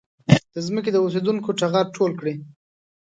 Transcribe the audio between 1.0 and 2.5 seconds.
اوسېدونکو ټغر ټول کړي.